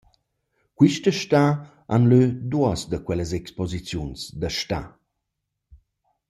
Quista 0.77 1.11
stà 1.21 1.41
han 1.93 2.03
lö 2.11 2.21
duos 2.51 2.81
da 2.91 2.97
quellas 3.05 3.31
exposiziuns 3.39 4.19
da 4.39 4.49
stà. 4.59 4.81